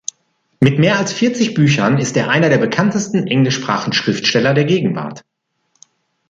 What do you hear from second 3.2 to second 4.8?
englischsprachigen Schriftsteller der